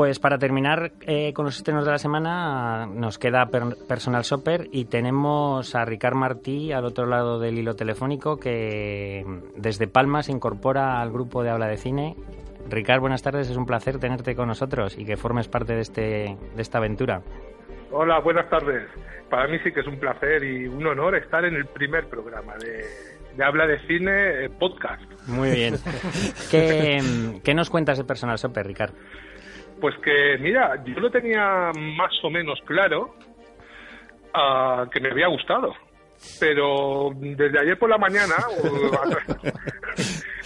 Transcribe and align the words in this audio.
Pues 0.00 0.18
para 0.18 0.38
terminar 0.38 0.92
eh, 1.02 1.34
con 1.34 1.44
los 1.44 1.58
estrenos 1.58 1.84
de 1.84 1.90
la 1.90 1.98
semana, 1.98 2.86
nos 2.86 3.18
queda 3.18 3.50
Personal 3.86 4.22
Shopper 4.22 4.66
y 4.72 4.86
tenemos 4.86 5.74
a 5.74 5.84
Ricard 5.84 6.14
Martí 6.14 6.72
al 6.72 6.86
otro 6.86 7.04
lado 7.04 7.38
del 7.38 7.58
hilo 7.58 7.76
telefónico 7.76 8.38
que 8.38 9.26
desde 9.56 9.88
Palma 9.88 10.22
se 10.22 10.32
incorpora 10.32 11.02
al 11.02 11.12
grupo 11.12 11.42
de 11.42 11.50
habla 11.50 11.66
de 11.66 11.76
cine. 11.76 12.16
Ricard, 12.70 13.00
buenas 13.00 13.22
tardes, 13.22 13.50
es 13.50 13.58
un 13.58 13.66
placer 13.66 13.98
tenerte 13.98 14.34
con 14.34 14.48
nosotros 14.48 14.96
y 14.96 15.04
que 15.04 15.18
formes 15.18 15.48
parte 15.48 15.74
de, 15.74 15.82
este, 15.82 16.34
de 16.56 16.62
esta 16.62 16.78
aventura. 16.78 17.20
Hola, 17.90 18.20
buenas 18.20 18.48
tardes. 18.48 18.88
Para 19.28 19.48
mí 19.48 19.58
sí 19.62 19.70
que 19.70 19.80
es 19.80 19.86
un 19.86 19.98
placer 20.00 20.42
y 20.42 20.66
un 20.66 20.86
honor 20.86 21.14
estar 21.16 21.44
en 21.44 21.56
el 21.56 21.66
primer 21.66 22.08
programa 22.08 22.54
de, 22.56 23.44
Habla 23.44 23.66
de 23.66 23.78
Cine 23.86 24.44
eh, 24.46 24.48
podcast. 24.48 25.02
Muy 25.26 25.50
bien. 25.50 25.74
¿Qué, 26.50 27.02
¿Qué, 27.44 27.52
nos 27.52 27.68
cuentas 27.68 27.98
de 27.98 28.04
Personal 28.04 28.38
Shopper, 28.38 28.66
Ricard? 28.66 28.94
Pues 29.80 29.96
que, 29.98 30.36
mira, 30.38 30.82
yo 30.84 31.00
lo 31.00 31.10
tenía 31.10 31.70
más 31.74 32.12
o 32.22 32.30
menos 32.30 32.60
claro 32.66 33.14
uh, 34.34 34.88
que 34.90 35.00
me 35.00 35.10
había 35.10 35.28
gustado. 35.28 35.74
Pero 36.38 37.10
desde 37.16 37.58
ayer 37.58 37.78
por 37.78 37.88
la 37.88 37.96
mañana, 37.96 38.34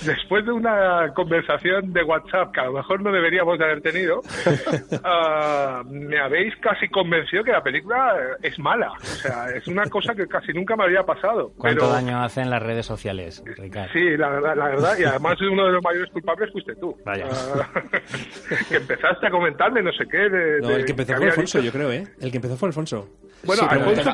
después 0.05 0.45
de 0.45 0.53
una 0.53 1.13
conversación 1.15 1.93
de 1.93 2.03
WhatsApp 2.03 2.53
que 2.53 2.61
a 2.61 2.65
lo 2.67 2.73
mejor 2.75 3.03
no 3.03 3.13
deberíamos 3.13 3.59
de 3.59 3.65
haber 3.65 3.81
tenido, 3.81 4.21
ah, 5.05 5.83
me 5.89 6.19
habéis 6.19 6.55
casi 6.57 6.89
convencido 6.89 7.45
que 7.45 7.53
la 7.53 7.63
película 7.63 8.17
es 8.43 8.59
mala. 8.59 8.93
O 8.93 9.05
sea, 9.05 9.47
es 9.55 9.67
una 9.67 9.85
cosa 9.87 10.15
que 10.15 10.27
casi 10.27 10.53
nunca 10.53 10.77
me 10.77 10.85
había 10.85 11.03
pasado. 11.03 11.53
¿Cuánto 11.57 11.89
daño 11.89 12.23
hacen 12.23 12.51
las 12.51 12.63
redes 12.63 12.87
sociales, 12.87 13.43
Ricardo? 13.45 13.93
Sí, 13.93 14.17
la 14.17 14.29
verdad, 14.31 14.57
la 14.57 14.67
verdad, 14.67 14.99
y 14.99 15.05
además 15.05 15.41
uno 15.41 15.67
de 15.67 15.73
los 15.73 15.83
mayores 15.83 16.11
culpables 16.11 16.53
fuiste 16.53 16.75
tú. 16.77 16.97
Vaya. 17.05 17.27
Ah, 17.31 17.69
que 18.69 18.77
empezaste 18.77 19.27
a 19.27 19.31
comentarme 19.31 19.83
no 19.83 19.93
sé 19.93 20.05
qué. 20.11 20.29
no, 20.61 20.71
el 20.71 20.85
que 20.85 20.93
empezó 20.93 21.17
fue 21.17 21.27
Alfonso, 21.27 21.61
yo 21.61 21.73
creo, 21.73 21.93
¿eh? 21.93 22.05
El 22.21 22.31
que 22.31 22.37
empezó 22.39 22.57
fue 22.57 22.69
Alfonso. 22.69 23.09
Bueno, 23.45 23.69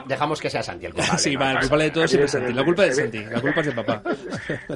dejamos 0.06 0.40
que 0.40 0.50
sea 0.50 0.62
Santi 0.62 0.86
el 0.86 0.94
culpable. 0.94 1.18
sí, 1.18 1.36
vale, 1.36 1.52
el 1.52 1.58
culpable 1.60 1.84
de 1.84 1.90
todo 1.90 2.08
siempre 2.08 2.24
es 2.26 2.32
Santi. 2.32 2.52
La 2.52 2.64
culpa 2.64 2.84
es 2.86 2.96
de 2.96 3.02
Santi, 3.02 3.24
la 3.24 3.40
culpa 3.40 3.60
es 3.60 3.66
de 3.66 3.72
papá. 3.72 4.02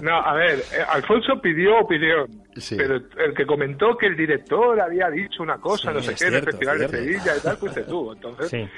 No, 0.01 0.21
a 0.21 0.35
ver, 0.35 0.59
eh, 0.59 0.85
Alfonso 1.05 1.41
pidió 1.41 1.81
opinión, 1.81 2.27
pero 2.77 2.97
el 2.97 3.35
que 3.35 3.45
comentó 3.45 3.97
que 3.97 4.07
el 4.07 4.17
director 4.17 4.81
había 4.81 5.11
dicho 5.11 5.43
una 5.43 5.59
cosa, 5.59 5.93
no 5.93 6.01
sé 6.01 6.15
qué, 6.15 6.29
en 6.29 6.35
el 6.35 6.43
Festival 6.43 6.79
de 6.79 6.89
Sevilla 6.89 7.37
y 7.37 7.43
tal, 7.43 7.57
fuiste 7.59 7.83
tú. 7.83 8.13
Entonces, 8.13 8.49
sí. 8.49 8.69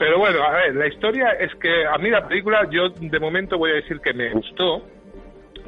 Pero 0.00 0.18
bueno, 0.18 0.42
a 0.42 0.52
ver, 0.52 0.74
la 0.74 0.86
historia 0.86 1.32
es 1.32 1.54
que 1.56 1.86
a 1.86 1.98
mí 1.98 2.08
la 2.08 2.26
película, 2.26 2.66
yo 2.70 2.88
de 2.88 3.20
momento 3.20 3.58
voy 3.58 3.72
a 3.72 3.74
decir 3.74 4.00
que 4.00 4.14
me 4.14 4.30
gustó, 4.30 4.82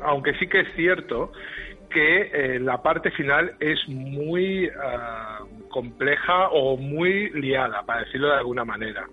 aunque 0.03 0.34
sí 0.39 0.47
que 0.47 0.61
es 0.61 0.75
cierto 0.75 1.33
que 1.91 2.30
eh, 2.33 2.58
la 2.58 2.83
parte 2.83 3.11
final 3.11 3.53
es 3.61 3.78
muy 3.89 4.70
ah, 4.83 5.41
compleja 5.69 6.48
o 6.48 6.78
muy 6.78 7.28
liada, 7.30 7.83
para 7.83 8.05
decirlo 8.05 8.28
de 8.28 8.36
alguna 8.36 8.64
manera. 8.64 9.06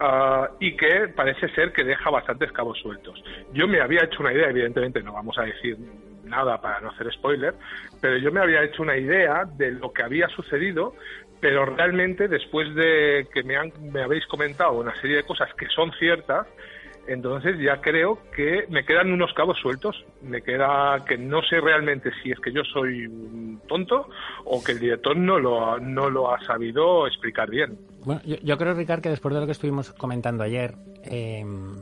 Ah, 0.00 0.48
y 0.58 0.74
que 0.74 1.08
parece 1.14 1.48
ser 1.50 1.72
que 1.72 1.84
deja 1.84 2.08
bastantes 2.08 2.50
cabos 2.52 2.78
sueltos. 2.78 3.22
Yo 3.52 3.68
me 3.68 3.80
había 3.80 4.04
hecho 4.04 4.20
una 4.20 4.32
idea, 4.32 4.48
evidentemente 4.48 5.02
no 5.02 5.12
vamos 5.12 5.36
a 5.38 5.42
decir 5.42 5.76
nada 6.26 6.60
para 6.60 6.80
no 6.80 6.90
hacer 6.90 7.12
spoiler, 7.12 7.54
pero 8.00 8.18
yo 8.18 8.32
me 8.32 8.40
había 8.40 8.62
hecho 8.62 8.82
una 8.82 8.96
idea 8.96 9.44
de 9.56 9.72
lo 9.72 9.92
que 9.92 10.02
había 10.02 10.28
sucedido, 10.28 10.94
pero 11.40 11.64
realmente 11.66 12.28
después 12.28 12.74
de 12.74 13.26
que 13.32 13.42
me, 13.42 13.56
han, 13.56 13.72
me 13.92 14.02
habéis 14.02 14.26
comentado 14.26 14.72
una 14.72 14.94
serie 15.00 15.16
de 15.16 15.22
cosas 15.22 15.52
que 15.54 15.66
son 15.68 15.92
ciertas, 15.92 16.46
entonces 17.06 17.56
ya 17.60 17.80
creo 17.80 18.18
que 18.34 18.66
me 18.68 18.84
quedan 18.84 19.12
unos 19.12 19.32
cabos 19.32 19.58
sueltos. 19.58 20.04
Me 20.22 20.42
queda 20.42 21.04
que 21.04 21.16
no 21.16 21.42
sé 21.42 21.60
realmente 21.60 22.10
si 22.22 22.32
es 22.32 22.40
que 22.40 22.52
yo 22.52 22.64
soy 22.64 23.06
un 23.06 23.60
tonto 23.68 24.08
o 24.44 24.62
que 24.62 24.72
el 24.72 24.80
director 24.80 25.16
no 25.16 25.38
lo, 25.38 25.78
no 25.78 26.10
lo 26.10 26.34
ha 26.34 26.40
sabido 26.44 27.06
explicar 27.06 27.48
bien. 27.48 27.78
Bueno, 28.04 28.20
yo, 28.24 28.58
creo, 28.58 28.74
Ricardo, 28.74 29.02
que 29.02 29.08
después 29.10 29.34
de 29.34 29.40
lo 29.40 29.46
que 29.46 29.52
estuvimos 29.52 29.92
comentando 29.92 30.42
ayer, 30.42 30.74
em, 31.04 31.76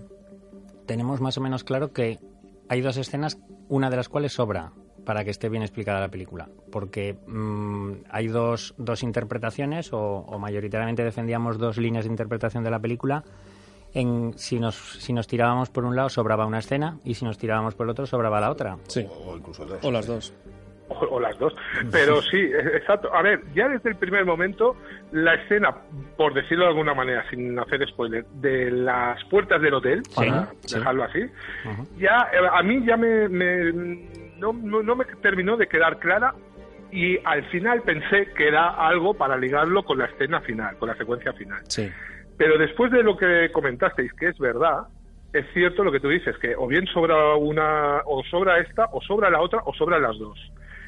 tenemos 0.87 1.21
más 1.21 1.39
o 1.39 1.41
menos 1.41 1.65
claro 1.65 1.93
que 1.93 2.19
hay 2.69 2.81
dos 2.81 2.97
escenas, 2.97 3.39
una 3.69 3.91
de 3.91 3.97
las 3.97 4.09
cuales 4.09 4.33
sobra 4.33 4.73
para 5.05 5.23
que 5.23 5.31
esté 5.31 5.49
bien 5.49 5.63
explicada 5.63 6.01
la 6.01 6.11
película. 6.11 6.49
Porque 6.73 7.17
mm, 7.27 8.05
hay 8.11 8.29
dos, 8.29 8.75
dos 8.79 9.03
interpretaciones, 9.03 9.93
o, 9.93 10.01
o 10.01 10.39
mayoritariamente 10.39 11.05
defendíamos 11.05 11.59
dos 11.59 11.77
líneas 11.77 12.05
de 12.05 12.11
interpretación 12.11 12.65
de 12.65 12.71
la 12.71 12.81
película 12.81 13.25
en, 13.95 14.35
si, 14.37 14.59
nos, 14.59 14.75
si 14.75 15.13
nos 15.13 15.27
tirábamos 15.27 15.71
por 15.71 15.85
un 15.85 15.97
lado 15.97 16.09
sobraba 16.09 16.47
una 16.47 16.59
escena 16.59 16.99
y 17.05 17.15
si 17.15 17.25
nos 17.25 17.39
tirábamos 17.39 17.75
por 17.75 17.87
el 17.87 17.91
otro 17.91 18.07
sobraba 18.07 18.41
la 18.41 18.51
otra. 18.51 18.77
Sí, 18.89 19.07
o, 19.09 19.37
incluso 19.37 19.65
dos. 19.65 19.79
O 19.83 19.91
las 19.91 20.07
dos. 20.07 20.35
O, 20.89 21.19
las 21.19 21.39
dos. 21.39 21.55
Pero 21.91 22.21
sí, 22.23 22.39
exacto. 22.75 23.13
A 23.15 23.23
ver, 23.23 23.41
ya 23.55 23.69
desde 23.69 23.91
el 23.91 23.97
primer 23.97 24.25
momento, 24.25 24.77
la 25.13 25.35
escena, 25.35 25.75
por 26.17 26.35
decirlo 26.35 26.65
de 26.65 26.71
alguna 26.71 26.95
manera, 26.95 27.25
sin 27.31 27.59
hacer 27.59 27.87
spoiler, 27.89 28.27
de 28.27 28.71
las 28.71 29.23
puertas 29.25 29.63
del 29.63 29.75
hotel, 29.75 30.03
para 30.15 30.51
dejarlo 30.71 31.05
así, 31.05 31.21
ya 31.97 32.29
eh, 32.33 32.39
a 32.53 32.63
mí 32.63 32.85
ya 32.85 32.97
me, 32.97 33.29
no, 34.39 34.53
no 34.53 34.97
me 34.97 35.05
terminó 35.23 35.57
de 35.57 35.67
quedar 35.67 35.99
clara 35.99 36.35
y 36.93 37.19
al 37.25 37.45
final 37.47 37.83
pensé 37.83 38.29
que 38.37 38.47
era 38.47 38.69
algo 38.69 39.15
para 39.15 39.37
ligarlo 39.37 39.85
con 39.85 39.99
la 39.99 40.05
escena 40.05 40.41
final, 40.43 40.77
con 40.77 40.89
la 40.89 40.97
secuencia 40.97 41.33
final. 41.33 41.61
Sí. 41.67 41.91
Pero 42.37 42.59
después 42.59 42.93
de 42.93 43.03
lo 43.03 43.17
que 43.17 43.51
comentasteis, 43.53 44.13
que 44.13 44.29
es 44.29 44.39
verdad, 44.39 44.85
es 45.33 45.45
cierto 45.53 45.83
lo 45.83 45.91
que 45.91 45.99
tú 45.99 46.09
dices, 46.09 46.37
que 46.39 46.55
o 46.55 46.67
bien 46.69 46.87
sobra 46.87 47.35
una, 47.35 48.03
o 48.05 48.23
sobra 48.25 48.59
esta, 48.61 48.87
o 48.93 49.01
sobra 49.01 49.31
la 49.31 49.41
otra, 49.41 49.63
o 49.65 49.75
sobran 49.75 50.03
las 50.03 50.19
dos 50.19 50.39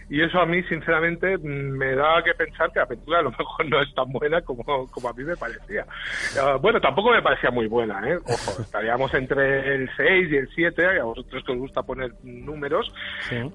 y 0.08 0.22
eso 0.22 0.38
a 0.38 0.46
mí 0.46 0.62
sinceramente 0.64 1.36
me 1.38 1.94
da 1.94 2.22
que 2.22 2.32
pensar 2.34 2.70
que 2.72 2.78
la 2.78 2.86
película 2.86 3.18
a 3.18 3.22
lo 3.22 3.30
mejor 3.30 3.66
no 3.68 3.80
es 3.80 3.92
tan 3.94 4.10
buena 4.12 4.40
como, 4.42 4.86
como 4.86 5.08
a 5.08 5.12
mí 5.12 5.24
me 5.24 5.36
parecía. 5.36 5.84
Ah, 6.40 6.56
bueno, 6.60 6.80
tampoco 6.80 7.10
me 7.10 7.22
parecía 7.22 7.50
muy 7.50 7.66
buena, 7.66 8.00
¿eh? 8.08 8.16
Ojo, 8.24 8.62
estaríamos 8.62 9.12
entre 9.14 9.74
el 9.74 9.90
6 9.96 10.28
y 10.30 10.36
el 10.36 10.48
7, 10.54 11.00
a 11.00 11.04
vosotros 11.04 11.42
que 11.44 11.52
os 11.52 11.58
gusta 11.58 11.82
poner 11.82 12.12
números, 12.22 12.92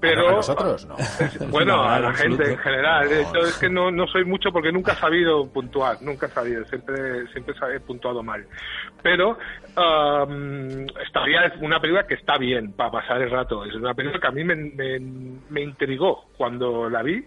pero... 0.00 0.28
A 0.28 0.32
nosotros, 0.32 0.86
no. 0.86 0.96
bueno, 1.50 1.82
a 1.82 1.98
la 1.98 2.12
gente 2.12 2.50
en 2.50 2.58
general. 2.58 3.08
Yo 3.34 3.40
es 3.40 3.58
que 3.58 3.70
no, 3.70 3.90
no 3.90 4.06
soy 4.06 4.24
mucho 4.24 4.50
porque 4.52 4.72
nunca 4.72 4.92
he 4.92 4.96
sabido 4.96 5.46
puntuar, 5.48 6.02
nunca 6.02 6.26
he 6.26 6.30
sabido, 6.30 6.64
siempre, 6.66 7.26
siempre 7.28 7.54
he 7.74 7.80
puntuado 7.80 8.22
mal. 8.22 8.46
Pero 9.02 9.38
um, 9.76 10.86
estaría 11.04 11.52
una 11.60 11.80
película 11.80 12.06
que 12.06 12.14
está 12.14 12.38
bien 12.38 12.72
para 12.72 12.90
pasar 12.90 13.22
el 13.22 13.30
rato. 13.30 13.64
Es 13.64 13.74
una 13.74 13.94
película 13.94 14.20
que 14.20 14.28
a 14.28 14.30
mí 14.30 14.44
me, 14.44 14.54
me, 14.54 15.00
me 15.50 15.62
intrigó 15.62 16.24
cuando 16.42 16.90
la 16.90 17.04
vi, 17.04 17.24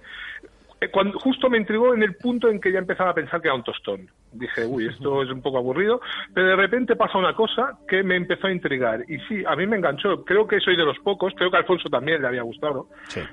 eh, 0.82 0.90
cuando, 0.92 1.18
justo 1.20 1.50
me 1.50 1.58
intrigó 1.58 1.94
en 1.94 2.04
el 2.04 2.16
punto 2.16 2.50
en 2.50 2.60
que 2.60 2.70
ya 2.70 2.80
empezaba 2.80 3.12
a 3.12 3.14
pensar 3.14 3.42
que 3.42 3.48
era 3.48 3.56
un 3.56 3.64
tostón. 3.64 4.10
Dije, 4.34 4.66
uy, 4.66 4.88
esto 4.92 5.24
es 5.24 5.32
un 5.32 5.42
poco 5.42 5.58
aburrido, 5.58 6.02
pero 6.34 6.48
de 6.48 6.56
repente 6.58 6.98
pasa 6.98 7.18
una 7.18 7.34
cosa 7.34 7.80
que 7.88 8.04
me 8.04 8.18
empezó 8.18 8.48
a 8.48 8.52
intrigar. 8.52 9.06
Y 9.08 9.18
sí, 9.20 9.42
a 9.48 9.56
mí 9.56 9.66
me 9.68 9.78
enganchó. 9.78 10.26
Creo 10.26 10.46
que 10.46 10.60
soy 10.60 10.76
de 10.76 10.84
los 10.84 11.00
pocos, 11.00 11.34
creo 11.38 11.50
que 11.50 11.56
a 11.56 11.62
Alfonso 11.62 11.88
también 11.88 12.22
le 12.22 12.28
había 12.28 12.42
gustado, 12.42 12.88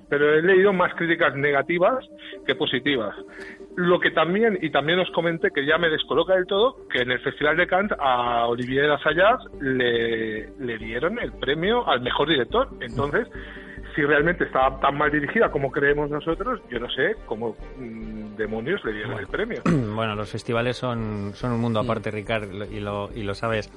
pero 0.09 0.35
he 0.35 0.43
leído 0.43 0.73
más 0.73 0.95
críticas 0.95 1.35
negativas 1.35 2.09
que 2.47 2.55
positivas. 2.55 3.17
Lo 3.75 3.99
que 3.99 4.13
también, 4.13 4.61
y 4.63 4.71
también 4.71 5.01
os 5.01 5.11
comenté 5.11 5.51
que 5.51 5.67
ya 5.67 5.79
me 5.79 5.89
descoloca 5.89 6.35
del 6.35 6.47
todo, 6.47 6.77
que 6.89 6.99
en 6.99 7.11
el 7.11 7.19
Festival 7.19 7.57
de 7.57 7.67
Cannes 7.67 7.93
a 7.99 8.47
Olivier 8.47 8.89
Assayas 8.89 9.41
le, 9.61 10.49
le 10.61 10.79
dieron 10.79 11.19
el 11.19 11.33
premio 11.33 11.89
al 11.89 12.03
mejor 12.03 12.29
director. 12.29 12.69
Entonces, 12.81 13.27
si 13.95 14.03
realmente 14.03 14.45
estaba 14.45 14.79
tan 14.81 14.97
mal 14.97 15.11
dirigida 15.11 15.51
como 15.51 15.71
creemos 15.71 16.11
nosotros, 16.11 16.61
yo 16.71 16.79
no 16.79 16.89
sé 16.91 17.17
cómo 17.27 17.57
mm, 17.79 18.37
demonios 18.37 18.85
le 18.85 18.93
dieron 18.93 19.19
el 19.19 19.27
premio. 19.27 19.63
Bueno, 19.93 20.15
los 20.15 20.31
festivales 20.31 20.77
son, 20.77 21.33
son 21.35 21.53
un 21.53 21.61
mundo 21.61 21.79
aparte, 21.79 22.11
Ricard, 22.11 22.73
y 22.73 22.81
lo, 22.81 23.11
y 23.15 23.23
lo 23.23 23.35
sabes. 23.35 23.71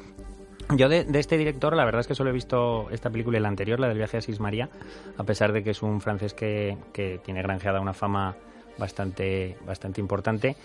Yo 0.75 0.89
de, 0.89 1.05
este 1.13 1.37
director, 1.37 1.75
la 1.75 1.85
verdad 1.85 2.01
es 2.01 2.07
que 2.07 2.15
solo 2.15 2.29
he 2.29 2.33
visto 2.33 2.87
esta 2.89 3.09
película 3.09 3.37
y 3.37 3.41
la 3.41 3.49
anterior, 3.49 3.79
la 3.79 3.87
del 3.87 3.97
viaje 3.97 4.17
a 4.17 4.21
Sis 4.21 4.39
María, 4.39 4.69
a 5.17 5.23
pesar 5.23 5.51
de 5.51 5.63
que 5.63 5.71
es 5.71 5.83
un 5.83 6.01
francés 6.01 6.33
que, 6.33 6.77
que 6.93 7.19
tiene 7.23 7.41
granjeada 7.41 7.79
una 7.79 7.93
fama 7.93 8.35
bastante, 8.77 9.57
bastante 9.65 10.01
importante. 10.01 10.55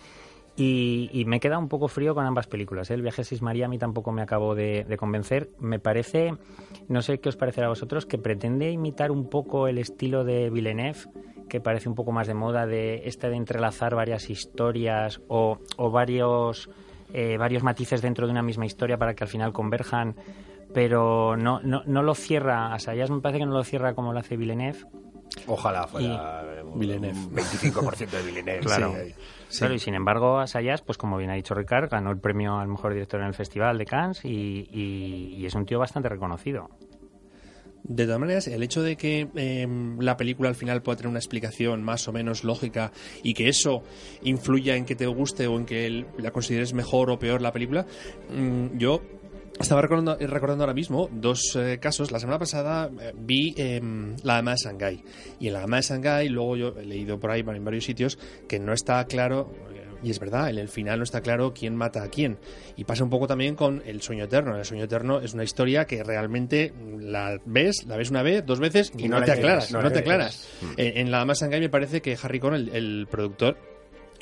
Y, 0.57 1.25
me 1.27 1.41
queda 1.41 1.59
un 1.59 1.69
poco 1.69 1.89
frío 1.89 2.15
con 2.15 2.27
ambas 2.27 2.47
películas. 2.47 2.91
¿eh? 2.91 2.95
El 2.95 3.03
viaje 3.03 3.23
a 3.23 3.25
Sismaría 3.25 3.67
a 3.67 3.69
mí 3.69 3.79
tampoco 3.79 4.13
me 4.13 4.23
acabó 4.23 4.55
de, 4.55 4.85
convencer. 4.99 5.51
Me 5.59 5.79
parece, 5.79 6.35
no 6.89 7.03
sé 7.03 7.19
qué 7.19 7.29
os 7.31 7.37
parecerá 7.37 7.67
a 7.67 7.71
vosotros, 7.71 8.05
que 8.05 8.19
pretende 8.19 8.71
imitar 8.71 9.11
un 9.11 9.29
poco 9.29 9.69
el 9.69 9.79
estilo 9.79 10.25
de 10.25 10.51
Villeneuve, 10.51 10.99
que 11.49 11.61
parece 11.61 11.89
un 11.89 11.95
poco 11.95 12.13
más 12.13 12.27
de 12.27 12.35
moda, 12.35 12.67
de 12.67 13.03
este 13.07 13.31
de 13.31 13.37
entrelazar 13.37 13.95
varias 13.95 14.29
historias 14.29 15.21
o, 15.29 15.59
varios, 15.91 16.69
eh, 17.15 17.39
varios 17.39 17.63
matices 17.63 18.03
dentro 18.03 18.27
de 18.27 18.33
una 18.33 18.43
misma 18.43 18.67
historia 18.67 18.99
para 18.99 19.15
que 19.15 19.25
al 19.25 19.31
final 19.31 19.53
converjan. 19.53 20.15
Pero 20.75 21.37
no, 21.37 21.61
no, 21.63 21.83
no 21.87 22.03
lo 22.03 22.15
cierra, 22.15 22.73
Asayas 22.73 23.11
me 23.11 23.21
parece 23.21 23.41
que 23.41 23.47
no 23.47 23.55
lo 23.55 23.65
cierra 23.65 23.95
como 23.95 24.13
lo 24.13 24.21
hace 24.21 24.37
Villeneuve. 24.37 24.87
Ojalá 25.47 25.87
fuera 25.87 26.45
Villeneuve. 26.75 27.19
25% 27.33 28.11
de 28.11 28.23
Villeneuve. 28.23 29.15
Claro. 29.51 29.75
y 29.75 29.81
sin 29.81 29.95
embargo, 29.95 30.39
Asayas, 30.39 30.81
pues 30.81 30.97
como 30.97 31.17
bien 31.17 31.29
ha 31.31 31.35
dicho 31.35 31.55
Ricard, 31.55 31.91
ganó 31.91 32.13
el 32.13 32.19
premio 32.19 32.57
al 32.59 32.69
mejor 32.69 32.93
director 32.93 33.21
en 33.21 33.27
el 33.27 33.35
Festival 33.35 33.79
de 33.79 33.85
Cannes 33.85 34.25
y, 34.25 35.45
es 35.45 35.55
un 35.55 35.67
tío 35.67 35.81
bastante 35.81 36.09
reconocido. 36.09 36.71
De 37.83 38.05
todas 38.05 38.21
maneras, 38.21 38.47
el 38.47 38.63
hecho 38.63 38.83
de 38.83 38.97
que 38.97 39.29
em, 39.35 39.99
la 39.99 40.17
película 40.17 40.49
al 40.49 40.55
final 40.55 40.83
pueda 40.83 40.99
tener 40.99 41.09
una 41.09 41.19
explicación 41.19 41.83
más 41.83 42.07
o 42.07 42.13
menos 42.13 42.45
lógica 42.45 42.93
y 43.25 43.35
que 43.35 43.49
eso 43.49 43.83
influya 44.23 44.77
en 44.77 44.85
que 44.85 44.95
te 44.95 45.07
guste 45.07 45.49
o 45.49 45.57
en 45.57 45.67
que 45.67 46.07
la 46.19 46.31
consideres 46.31 46.73
mejor 46.73 47.11
o 47.11 47.19
peor 47.19 47.43
la 47.43 47.53
película, 47.53 47.87
mm, 48.33 48.77
yo 48.79 49.03
estaba 49.61 49.83
recordando, 49.83 50.17
recordando, 50.19 50.65
ahora 50.65 50.75
mismo 50.75 51.09
dos 51.13 51.57
eh, 51.57 51.79
casos. 51.79 52.11
La 52.11 52.19
semana 52.19 52.39
pasada 52.39 52.91
eh, 53.01 53.13
vi 53.17 53.55
em, 53.57 54.17
La 54.25 54.35
Dama 54.35 54.53
de 54.53 54.57
Shanghái. 54.57 55.05
Y 55.39 55.49
en 55.49 55.53
La 55.53 55.61
Dama 55.61 55.77
de 55.77 55.83
Shanghái, 55.83 56.29
luego 56.29 56.57
yo 56.57 56.75
he 56.79 56.85
leído 56.85 57.19
por 57.19 57.31
ahí 57.31 57.41
en 57.41 57.65
varios 57.65 57.85
sitios 57.85 58.19
que 58.49 58.59
no 58.59 58.73
está 58.73 59.05
claro 59.05 59.53
y 60.03 60.11
es 60.11 60.19
verdad, 60.19 60.49
en 60.51 60.59
el 60.59 60.69
final 60.69 60.99
no 60.99 61.05
está 61.05 61.21
claro 61.21 61.53
quién 61.53 61.77
mata 61.77 62.03
a 62.03 62.09
quién. 62.09 62.39
Y 62.77 62.85
pasa 62.85 63.05
un 63.05 63.11
poco 63.11 63.27
también 63.27 63.55
con 63.55 63.83
El 63.85 64.01
sueño 64.01 64.25
eterno. 64.25 64.57
El 64.57 64.65
sueño 64.65 64.85
eterno 64.85 65.21
es 65.21 65.35
una 65.35 65.45
historia 65.45 65.85
que 65.85 66.03
realmente 66.03 66.73
la 66.99 67.39
ves, 67.45 67.85
la 67.87 67.97
ves 67.97 68.11
una 68.11 68.23
vez, 68.23 68.45
dos 68.47 68.61
veces 68.61 68.93
y, 68.97 69.09
no, 69.09 69.23
te 69.23 69.33
aclaras, 69.33 69.71
no, 69.73 69.91
te 69.91 69.99
aclaras. 69.99 70.49
En, 70.77 71.11
La 71.11 71.19
Dama 71.19 71.35
Shanghai 71.35 71.61
me 71.61 71.69
parece 71.69 72.01
que 72.01 72.17
Harry 72.23 72.41
Con, 72.41 72.55
el 72.55 73.07
productor, 73.11 73.57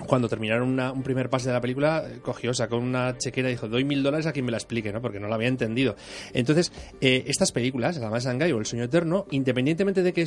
cuando 0.06 0.28
terminaron 0.28 0.78
un 0.78 1.02
primer 1.02 1.28
pase 1.28 1.48
de 1.48 1.54
la 1.54 1.60
película, 1.60 2.04
cogió, 2.22 2.54
sacó 2.54 2.76
una 2.76 3.16
chequera 3.18 3.48
y 3.48 3.52
dijo, 3.52 3.68
doy 3.68 3.84
mil 3.84 4.02
dólares 4.02 4.26
a 4.26 4.32
quien 4.32 4.44
me 4.44 4.52
la 4.52 4.58
explique, 4.58 4.92
¿no? 4.92 5.00
Porque 5.00 5.18
no 5.18 5.28
lo 5.28 5.34
había 5.34 5.48
entendido. 5.48 5.96
Entonces, 6.32 6.72
eh, 7.00 7.24
estas 7.26 7.52
películas, 7.52 7.96
La 7.98 8.10
Más 8.10 8.24
Shanghai 8.24 8.52
o 8.52 8.58
El 8.58 8.66
Sueño 8.66 8.84
Eterno, 8.84 9.26
independientemente 9.30 10.02
de 10.02 10.12
que 10.12 10.24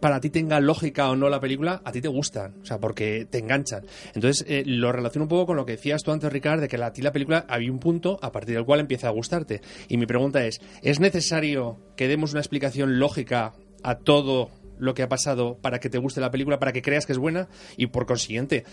para 0.00 0.20
ti 0.20 0.30
tenga 0.30 0.60
lógica 0.60 1.10
o 1.10 1.16
no 1.16 1.28
la 1.28 1.40
película, 1.40 1.80
a 1.84 1.92
ti 1.92 2.00
te 2.00 2.08
gustan, 2.08 2.56
o 2.62 2.66
sea, 2.66 2.78
porque 2.78 3.26
te 3.30 3.38
enganchan. 3.38 3.86
Entonces, 4.14 4.44
eh, 4.48 4.62
lo 4.66 4.92
relaciono 4.92 5.24
un 5.24 5.28
poco 5.28 5.46
con 5.46 5.56
lo 5.56 5.64
que 5.64 5.72
decías 5.72 6.02
tú 6.02 6.12
antes, 6.12 6.32
Ricardo, 6.32 6.62
de 6.62 6.68
que 6.68 6.76
a 6.76 6.92
ti 6.92 7.02
la 7.02 7.12
película 7.12 7.46
había 7.48 7.72
un 7.72 7.78
punto 7.78 8.18
a 8.22 8.30
partir 8.30 8.54
del 8.56 8.64
cual 8.64 8.80
empieza 8.80 9.08
a 9.08 9.10
gustarte. 9.10 9.62
Y 9.88 9.96
mi 9.96 10.06
pregunta 10.06 10.44
es, 10.44 10.60
¿es 10.82 11.00
necesario 11.00 11.78
que 11.96 12.08
demos 12.08 12.32
una 12.32 12.40
explicación 12.40 12.98
lógica 12.98 13.54
a 13.82 13.98
todo 13.98 14.50
lo 14.78 14.94
que 14.94 15.02
ha 15.02 15.08
pasado 15.08 15.58
para 15.60 15.78
que 15.78 15.88
te 15.88 15.98
guste 15.98 16.20
la 16.20 16.30
película, 16.30 16.58
para 16.58 16.72
que 16.72 16.82
creas 16.82 17.06
que 17.06 17.12
es 17.12 17.18
buena 17.18 17.48
y 17.76 17.86
por 17.86 18.06
consiguiente 18.06 18.64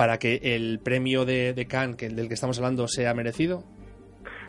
para 0.00 0.16
que 0.16 0.40
el 0.42 0.80
premio 0.82 1.26
de, 1.26 1.52
de 1.52 1.66
Cannes 1.66 1.96
que, 1.96 2.08
del 2.08 2.26
que 2.26 2.32
estamos 2.32 2.56
hablando 2.56 2.88
sea 2.88 3.12
merecido? 3.12 3.64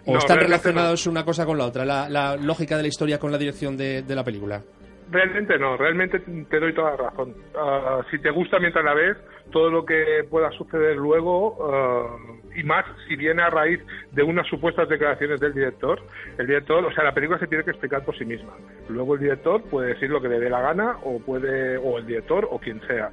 ¿O 0.06 0.15
están 0.15 0.39
relacionados 0.39 1.07
una 1.07 1.25
cosa 1.25 1.45
con 1.45 1.57
la 1.57 1.65
otra? 1.65 1.83
La, 1.83 2.38
lógica 2.38 2.77
de 2.77 2.83
la 2.83 2.88
historia 2.88 3.19
con 3.19 3.33
la 3.33 3.38
dirección 3.38 3.75
de, 3.75 4.01
la 4.07 4.24
película? 4.24 4.62
Realmente 5.09 5.59
no, 5.59 5.75
realmente 5.75 6.19
te 6.19 6.57
doy 6.57 6.74
toda 6.74 6.92
la 6.92 7.09
razón. 7.09 7.36
Ah, 7.53 8.00
si 8.09 8.18
te 8.19 8.30
gusta 8.31 8.59
mientras 8.59 8.86
la 8.86 8.94
ves, 8.94 9.18
todo 9.51 9.69
lo 9.69 9.83
que 9.83 10.24
pueda 10.30 10.50
suceder 10.51 10.95
luego, 10.95 11.57
ah, 11.69 12.15
y 12.56 12.63
más 12.63 12.86
si 13.09 13.18
viene 13.18 13.42
a 13.42 13.50
raíz 13.50 13.81
de 14.13 14.24
unas 14.24 14.47
supuestas 14.47 14.88
declaraciones 14.88 15.42
del 15.42 15.54
director, 15.54 16.00
el 16.38 16.47
director, 16.47 16.86
o 16.86 16.94
sea, 16.94 17.04
la 17.04 17.13
película 17.13 17.38
se 17.39 17.47
tiene 17.47 17.65
que 17.65 17.71
explicar 17.71 18.06
por 18.06 18.18
sí 18.18 18.24
misma. 18.24 18.54
Luego 18.88 19.15
el 19.15 19.19
director 19.19 19.62
puede 19.63 19.95
decir 19.95 20.09
lo 20.12 20.21
que 20.21 20.30
le 20.30 20.39
dé 20.39 20.50
la 20.50 20.62
gana, 20.62 20.95
o 21.04 21.19
puede, 21.19 21.75
o 21.75 21.97
el 21.97 22.06
director, 22.06 22.47
o 22.50 22.57
quien 22.57 22.80
sea. 22.88 23.12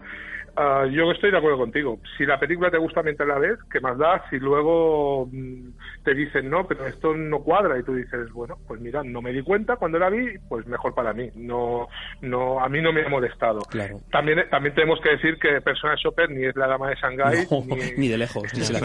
Ah, 0.60 0.86
yo 0.90 1.08
estoy 1.12 1.30
de 1.30 1.38
acuerdo 1.38 1.58
contigo. 1.58 2.00
Si 2.16 2.26
la 2.26 2.40
película 2.40 2.68
te 2.68 2.78
gusta 2.78 3.00
mientras 3.00 3.28
la 3.28 3.38
ves, 3.38 3.60
¿qué 3.70 3.78
más 3.78 3.96
da? 3.96 4.24
Si 4.28 4.40
luego 4.40 5.28
mm, 5.30 5.68
te 6.02 6.14
dicen, 6.14 6.50
no, 6.50 6.66
pero 6.66 6.84
esto 6.84 7.14
no 7.14 7.44
cuadra 7.44 7.78
y 7.78 7.84
tú 7.84 7.94
dices, 7.94 8.32
bueno, 8.32 8.58
pues 8.66 8.80
mira, 8.80 9.04
no 9.04 9.22
me 9.22 9.32
di 9.32 9.40
cuenta 9.42 9.76
cuando 9.76 10.00
la 10.00 10.10
vi, 10.10 10.36
pues 10.48 10.66
mejor 10.66 10.96
para 10.96 11.12
mí. 11.12 11.30
No, 11.36 11.86
no, 12.22 12.58
a 12.58 12.68
mí 12.68 12.82
no 12.82 12.92
me 12.92 13.06
ha 13.06 13.08
molestado. 13.08 13.60
Claro. 13.70 14.00
También, 14.10 14.46
también 14.50 14.74
tenemos 14.74 15.00
que 15.00 15.10
decir 15.10 15.38
que 15.38 15.60
Persona 15.60 15.94
Shopper 15.94 16.28
ni 16.28 16.44
es 16.44 16.56
la 16.56 16.66
dama 16.66 16.88
de 16.88 16.96
Shanghái, 16.96 17.46
ni, 17.96 18.08
de 18.08 18.18
lejos, 18.18 18.52
ni, 18.52 18.60
se 18.62 18.72
la 18.72 18.80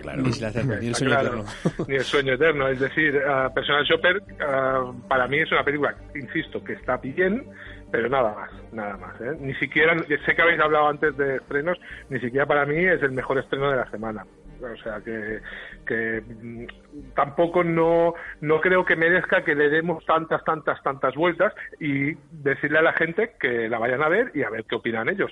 claro. 0.00 0.16
ni, 0.16 0.22
ni 0.22 0.86
el 0.86 0.94
sueño 0.94 1.20
eterno. 1.20 1.44
Ni 1.86 1.94
el 1.96 2.04
sueño 2.04 2.32
eterno. 2.32 2.68
Es 2.68 2.80
decir, 2.80 3.14
uh, 3.16 3.52
Persona 3.52 3.82
Shopper 3.82 4.22
uh, 4.22 5.06
para 5.06 5.28
mí 5.28 5.38
es 5.38 5.52
una 5.52 5.64
película, 5.64 5.94
insisto, 6.14 6.64
que 6.64 6.72
está 6.72 6.96
bien, 6.96 7.44
pero 7.90 8.08
nada 8.08 8.34
más, 8.34 8.72
nada 8.72 8.96
más. 8.96 9.20
¿eh? 9.20 9.36
Ni 9.40 9.54
siquiera, 9.54 9.96
sé 9.98 10.34
que 10.34 10.42
habéis 10.42 10.60
hablado 10.60 10.88
antes 10.88 11.16
de 11.16 11.36
estrenos, 11.36 11.78
ni 12.08 12.20
siquiera 12.20 12.46
para 12.46 12.66
mí 12.66 12.76
es 12.76 13.02
el 13.02 13.12
mejor 13.12 13.38
estreno 13.38 13.70
de 13.70 13.76
la 13.76 13.90
semana. 13.90 14.24
O 14.62 14.76
sea 14.82 15.00
que, 15.00 15.40
que 15.86 16.20
mm, 16.20 16.66
tampoco 17.14 17.64
no, 17.64 18.14
no 18.40 18.60
creo 18.60 18.84
que 18.84 18.96
merezca 18.96 19.42
que 19.42 19.54
le 19.54 19.68
demos 19.68 20.04
tantas, 20.04 20.42
tantas, 20.44 20.82
tantas 20.82 21.14
vueltas 21.14 21.52
y 21.78 22.14
decirle 22.30 22.78
a 22.78 22.82
la 22.82 22.92
gente 22.92 23.32
que 23.38 23.68
la 23.68 23.78
vayan 23.78 24.02
a 24.02 24.08
ver 24.08 24.30
y 24.34 24.42
a 24.42 24.50
ver 24.50 24.64
qué 24.64 24.76
opinan 24.76 25.08
ellos. 25.08 25.30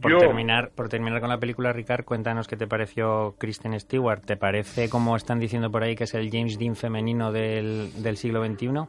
Por, 0.00 0.18
terminar, 0.18 0.70
por 0.74 0.88
terminar 0.88 1.20
con 1.20 1.28
la 1.28 1.38
película, 1.38 1.72
Ricard, 1.72 2.04
cuéntanos 2.04 2.48
qué 2.48 2.56
te 2.56 2.66
pareció 2.66 3.34
Kristen 3.38 3.78
Stewart. 3.78 4.20
¿Te 4.24 4.36
parece, 4.36 4.88
como 4.88 5.16
están 5.16 5.40
diciendo 5.40 5.70
por 5.70 5.82
ahí, 5.82 5.96
que 5.96 6.04
es 6.04 6.14
el 6.14 6.30
James 6.30 6.58
Dean 6.58 6.76
femenino 6.76 7.32
del, 7.32 7.90
del 8.02 8.16
siglo 8.16 8.44
XXI? 8.44 8.68
No. 8.68 8.86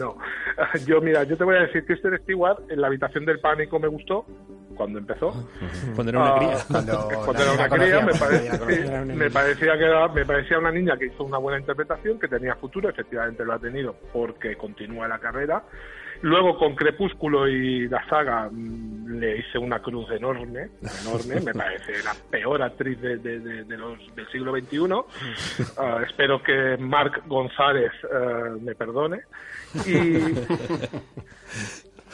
Yo, 0.86 1.00
mira, 1.00 1.24
yo 1.24 1.36
te 1.36 1.44
voy 1.44 1.56
a 1.56 1.60
decir, 1.60 1.84
Kristen 1.84 2.18
Stewart, 2.22 2.58
en 2.70 2.80
la 2.80 2.88
habitación 2.88 3.24
del 3.24 3.40
pánico 3.40 3.78
me 3.78 3.88
gustó 3.88 4.26
cuando 4.80 4.98
empezó. 4.98 5.30
Cuando 5.94 6.10
era 6.10 6.20
una 6.20 6.34
cría. 6.38 6.56
Ah, 6.56 6.64
cuando, 6.70 7.42
era 7.42 7.52
una 7.52 7.68
cría, 7.68 8.00
me, 8.00 9.14
me, 9.14 9.30
parecía 9.30 9.76
que 9.76 10.14
me 10.14 10.24
parecía 10.24 10.58
una 10.58 10.70
niña 10.70 10.96
que 10.96 11.06
hizo 11.06 11.24
una 11.24 11.36
buena 11.36 11.60
interpretación, 11.60 12.18
que 12.18 12.28
tenía 12.28 12.54
futuro, 12.54 12.88
efectivamente 12.88 13.44
lo 13.44 13.52
ha 13.52 13.58
tenido 13.58 13.94
porque 14.10 14.56
continúa 14.56 15.06
la 15.06 15.18
carrera. 15.18 15.62
Luego 16.22 16.58
con 16.58 16.74
Crepúsculo 16.74 17.48
y 17.48 17.88
la 17.88 18.06
saga 18.08 18.48
mm, 18.50 19.18
le 19.18 19.38
hice 19.38 19.58
una 19.58 19.80
cruz 19.80 20.10
enorme, 20.10 20.68
enorme, 21.02 21.40
me 21.40 21.54
parece 21.54 22.02
la 22.02 22.14
peor 22.30 22.62
actriz 22.62 23.00
de, 23.00 23.16
los, 23.68 23.98
del 24.14 24.28
siglo 24.30 24.52
XXI. 24.52 24.80
Ah, 25.78 26.00
espero 26.06 26.42
que 26.42 26.76
Marc 26.78 27.26
González 27.26 27.92
eh, 28.04 28.50
me 28.60 28.74
perdone. 28.74 29.20
Y, 29.86 30.18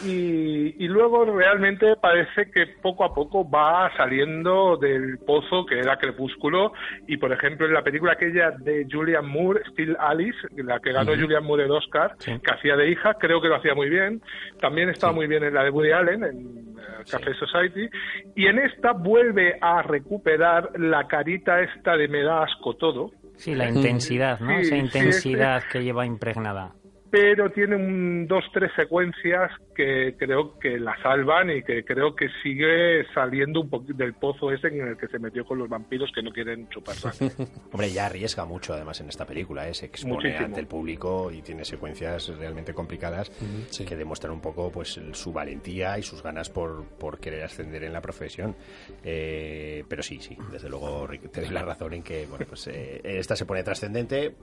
y, 0.04 0.88
luego 0.88 1.24
realmente 1.24 1.96
parece 1.96 2.50
que 2.50 2.66
poco 2.82 3.04
a 3.04 3.14
poco 3.14 3.48
va 3.48 3.90
saliendo 3.96 4.76
del 4.76 5.18
pozo 5.18 5.64
que 5.64 5.78
era 5.78 5.96
Crepúsculo 5.96 6.72
y 7.06 7.16
por 7.16 7.32
ejemplo 7.32 7.66
en 7.66 7.72
la 7.72 7.82
película 7.82 8.12
aquella 8.12 8.50
de 8.50 8.86
Julian 8.90 9.26
Moore, 9.26 9.62
Still 9.70 9.96
Alice, 9.98 10.38
la 10.56 10.80
que 10.80 10.92
ganó 10.92 11.12
Julian 11.14 11.44
Moore 11.44 11.64
el 11.64 11.70
Oscar, 11.70 12.16
que 12.18 12.50
hacía 12.50 12.76
de 12.76 12.90
hija, 12.90 13.14
creo 13.14 13.40
que 13.40 13.48
lo 13.48 13.56
hacía 13.56 13.74
muy 13.74 13.88
bien, 13.88 14.22
también 14.60 14.90
estaba 14.90 15.12
muy 15.12 15.26
bien 15.26 15.44
en 15.44 15.54
la 15.54 15.64
de 15.64 15.70
Woody 15.70 15.92
Allen, 15.92 16.24
en 16.24 16.76
eh, 16.78 17.04
Café 17.10 17.34
Society, 17.34 17.88
y 18.34 18.46
en 18.46 18.58
esta 18.58 18.92
vuelve 18.92 19.56
a 19.60 19.82
recuperar 19.82 20.78
la 20.78 21.06
carita 21.06 21.60
esta 21.60 21.96
de 21.96 22.08
me 22.08 22.22
da 22.22 22.44
asco 22.44 22.74
todo. 22.74 23.10
Sí, 23.36 23.54
la 23.54 23.68
intensidad, 23.68 24.40
¿no? 24.40 24.58
Esa 24.58 24.76
intensidad 24.76 25.62
que 25.70 25.82
lleva 25.82 26.06
impregnada 26.06 26.72
pero 27.16 27.48
tiene 27.50 27.76
un, 27.76 28.26
dos, 28.26 28.44
tres 28.52 28.70
secuencias 28.76 29.50
que 29.74 30.16
creo 30.18 30.58
que 30.58 30.78
la 30.78 30.94
salvan 31.02 31.48
y 31.48 31.62
que 31.62 31.82
creo 31.82 32.14
que 32.14 32.28
sigue 32.42 33.06
saliendo 33.14 33.62
un 33.62 33.70
poquito 33.70 33.94
del 33.94 34.12
pozo 34.12 34.52
ese 34.52 34.68
en 34.68 34.88
el 34.88 34.98
que 34.98 35.06
se 35.08 35.18
metió 35.18 35.42
con 35.46 35.58
los 35.58 35.66
vampiros 35.66 36.12
que 36.14 36.22
no 36.22 36.30
quieren 36.30 36.68
chupar 36.68 36.94
sangre. 36.94 37.34
Hombre, 37.72 37.90
ya 37.90 38.04
arriesga 38.04 38.44
mucho 38.44 38.74
además 38.74 39.00
en 39.00 39.08
esta 39.08 39.24
película, 39.24 39.66
¿eh? 39.66 39.72
se 39.72 39.86
expone 39.86 40.36
ante 40.36 40.60
el 40.60 40.66
público 40.66 41.30
y 41.32 41.40
tiene 41.40 41.64
secuencias 41.64 42.28
realmente 42.36 42.74
complicadas 42.74 43.30
que 43.30 43.96
demuestran 43.96 44.34
un 44.34 44.42
poco 44.42 44.70
pues 44.70 45.00
su 45.12 45.32
valentía 45.32 45.98
y 45.98 46.02
sus 46.02 46.22
ganas 46.22 46.50
por, 46.50 46.84
por 46.98 47.18
querer 47.18 47.44
ascender 47.44 47.84
en 47.84 47.94
la 47.94 48.02
profesión. 48.02 48.54
Eh, 49.02 49.84
pero 49.88 50.02
sí, 50.02 50.20
sí, 50.20 50.36
desde 50.52 50.68
luego 50.68 51.08
te 51.32 51.40
doy 51.40 51.50
la 51.50 51.62
razón 51.62 51.94
en 51.94 52.02
que 52.02 52.26
bueno, 52.26 52.44
pues, 52.46 52.66
eh, 52.66 53.00
esta 53.04 53.36
se 53.36 53.46
pone 53.46 53.62
trascendente, 53.62 54.34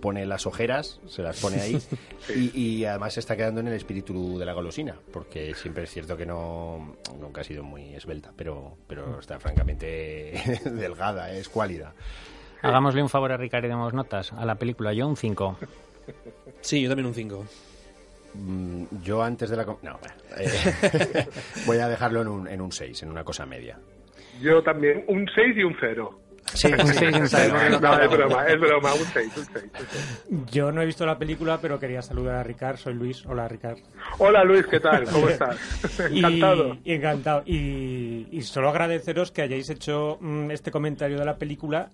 pone 0.00 0.24
las 0.24 0.46
ojeras, 0.46 1.00
se 1.06 1.22
las 1.22 1.38
pone 1.38 1.60
ahí 1.60 1.78
Y, 2.28 2.84
además 2.84 3.14
se 3.14 3.20
está 3.20 3.36
quedando 3.36 3.60
en 3.60 3.68
el 3.68 3.74
espíritu 3.74 4.38
de 4.38 4.44
la 4.44 4.52
golosina, 4.52 4.96
porque 5.12 5.54
siempre 5.54 5.84
es 5.84 5.90
cierto 5.90 6.16
que 6.16 6.26
no 6.26 6.96
nunca 7.20 7.40
ha 7.40 7.44
sido 7.44 7.62
muy 7.64 7.94
esbelta, 7.94 8.32
pero, 8.36 8.76
pero 8.86 9.18
está 9.18 9.38
francamente 9.40 10.32
delgada, 10.64 11.32
es 11.32 11.48
cuálida. 11.48 11.94
Hagámosle 12.62 13.02
un 13.02 13.08
favor 13.08 13.32
a 13.32 13.36
Ricardo 13.36 13.66
y 13.66 13.70
demos 13.70 13.92
notas 13.92 14.32
a 14.32 14.44
la 14.44 14.54
película. 14.54 14.92
Yo 14.92 15.08
un 15.08 15.16
5. 15.16 15.58
Sí, 16.60 16.80
yo 16.80 16.88
también 16.88 17.06
un 17.06 17.14
5. 17.14 17.46
Mm, 18.34 18.84
yo 19.02 19.22
antes 19.22 19.50
de 19.50 19.56
la... 19.56 19.64
No, 19.64 19.98
eh, 20.38 21.26
voy 21.66 21.78
a 21.78 21.88
dejarlo 21.88 22.22
en 22.22 22.28
un, 22.28 22.48
en 22.48 22.60
un 22.60 22.70
6, 22.70 23.02
en 23.02 23.10
una 23.10 23.24
cosa 23.24 23.46
media. 23.46 23.78
Yo 24.40 24.62
también, 24.62 25.04
un 25.08 25.28
6 25.34 25.56
y 25.56 25.64
un 25.64 25.76
0. 25.78 26.21
Sí, 26.54 26.68
un 26.68 26.86
6 26.86 27.16
un 27.16 27.28
6. 27.28 27.52
No, 27.80 28.00
es 28.00 28.10
broma, 28.10 28.46
es 28.46 28.60
broma, 28.60 28.94
un 28.94 29.04
6, 29.04 29.32
un 29.36 29.44
6. 29.44 29.64
Yo 30.50 30.72
no 30.72 30.82
he 30.82 30.86
visto 30.86 31.06
la 31.06 31.18
película, 31.18 31.58
pero 31.60 31.78
quería 31.78 32.02
saludar 32.02 32.36
a 32.36 32.42
Ricard. 32.42 32.76
Soy 32.76 32.94
Luis. 32.94 33.24
Hola, 33.26 33.48
Ricard. 33.48 33.78
Hola, 34.18 34.44
Luis, 34.44 34.66
¿qué 34.66 34.80
tal? 34.80 35.04
¿Cómo 35.04 35.28
estás? 35.28 35.56
encantado. 36.10 36.76
Y, 36.84 36.92
encantado. 36.92 37.42
Y, 37.46 38.28
y, 38.30 38.42
solo 38.42 38.68
agradeceros 38.68 39.32
que 39.32 39.42
hayáis 39.42 39.70
hecho 39.70 40.18
mm, 40.20 40.50
este 40.50 40.70
comentario 40.70 41.18
de 41.18 41.24
la 41.24 41.36
película, 41.36 41.90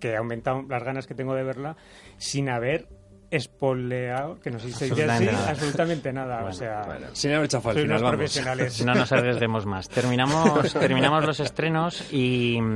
que 0.00 0.14
ha 0.14 0.18
aumentado 0.18 0.64
las 0.68 0.82
ganas 0.82 1.06
que 1.06 1.14
tengo 1.14 1.34
de 1.34 1.42
verla, 1.42 1.76
sin 2.18 2.48
haber 2.48 2.88
espoleado, 3.32 4.38
que 4.40 4.50
no 4.50 4.58
sé 4.58 4.70
si 4.70 4.94
se 4.94 5.04
así, 5.04 5.26
absolutamente 5.48 6.12
nada. 6.12 6.44
o 6.44 6.52
sea, 6.52 6.82
sin 7.14 7.32
haber 7.32 7.46
echado 7.46 7.70
al 7.70 7.78
final, 7.78 8.00
profesionales. 8.00 8.84
No 8.84 8.94
nos 8.94 9.10
arriesguemos 9.10 9.64
más. 9.64 9.88
Terminamos, 9.88 10.74
terminamos 10.74 11.24
los 11.24 11.40
estrenos 11.40 12.12
y 12.12 12.58